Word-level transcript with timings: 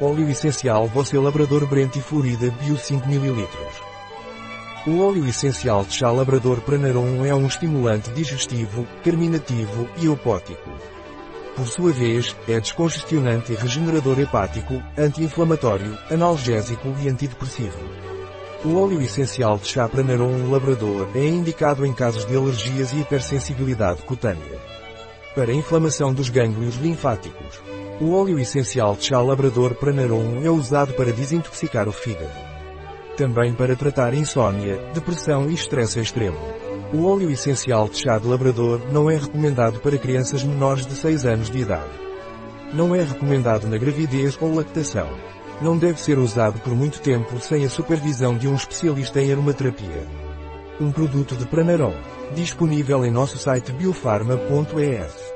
Óleo 0.00 0.28
essencial 0.28 0.88
Você 0.88 1.16
Labrador 1.16 1.64
Brent 1.68 1.94
e 1.94 2.00
Florida 2.00 2.50
Bio 2.60 2.76
5 2.76 3.08
ml. 3.08 3.46
O 4.88 5.00
óleo 5.00 5.24
essencial 5.24 5.84
de 5.84 5.94
chá 5.94 6.10
Labrador 6.10 6.60
Pranarum 6.62 7.24
é 7.24 7.32
um 7.32 7.46
estimulante 7.46 8.10
digestivo, 8.10 8.84
carminativo 9.04 9.88
e 9.96 10.06
eupótico. 10.06 10.68
Por 11.54 11.68
sua 11.68 11.92
vez, 11.92 12.34
é 12.48 12.58
descongestionante 12.58 13.52
e 13.52 13.54
regenerador 13.54 14.18
hepático, 14.18 14.82
anti-inflamatório, 14.98 15.96
analgésico 16.10 16.92
e 17.00 17.08
antidepressivo. 17.08 17.78
O 18.64 18.76
óleo 18.76 19.00
essencial 19.00 19.58
de 19.58 19.68
chá 19.68 19.88
Pranarum 19.88 20.50
Labrador 20.50 21.08
é 21.14 21.24
indicado 21.24 21.86
em 21.86 21.92
casos 21.92 22.26
de 22.26 22.36
alergias 22.36 22.92
e 22.92 22.98
hipersensibilidade 22.98 24.02
cutânea. 24.02 24.73
Para 25.34 25.52
inflamação 25.52 26.14
dos 26.14 26.28
gânglios 26.28 26.76
linfáticos. 26.76 27.60
O 28.00 28.12
óleo 28.12 28.38
essencial 28.38 28.94
de 28.94 29.06
chá 29.06 29.20
Labrador 29.20 29.74
Pranarum 29.74 30.40
é 30.44 30.48
usado 30.48 30.92
para 30.94 31.12
desintoxicar 31.12 31.88
o 31.88 31.92
fígado. 31.92 32.30
Também 33.16 33.52
para 33.52 33.74
tratar 33.74 34.14
insônia, 34.14 34.76
depressão 34.94 35.50
e 35.50 35.54
estresse 35.54 35.98
extremo. 35.98 36.38
O 36.92 37.04
óleo 37.06 37.32
essencial 37.32 37.88
de 37.88 37.98
chá 37.98 38.16
de 38.16 38.28
labrador 38.28 38.80
não 38.92 39.10
é 39.10 39.16
recomendado 39.16 39.80
para 39.80 39.98
crianças 39.98 40.44
menores 40.44 40.86
de 40.86 40.94
6 40.94 41.26
anos 41.26 41.50
de 41.50 41.58
idade. 41.58 41.90
Não 42.72 42.94
é 42.94 43.02
recomendado 43.02 43.66
na 43.66 43.76
gravidez 43.76 44.38
ou 44.40 44.54
lactação. 44.54 45.08
Não 45.60 45.76
deve 45.76 46.00
ser 46.00 46.16
usado 46.16 46.60
por 46.60 46.76
muito 46.76 47.00
tempo 47.00 47.40
sem 47.40 47.64
a 47.64 47.70
supervisão 47.70 48.38
de 48.38 48.46
um 48.46 48.54
especialista 48.54 49.20
em 49.20 49.32
aromaterapia. 49.32 50.23
Um 50.80 50.90
produto 50.90 51.36
de 51.36 51.46
Pranarom. 51.46 51.94
Disponível 52.34 53.04
em 53.04 53.10
nosso 53.10 53.38
site 53.38 53.70
biofarma.es. 53.72 55.33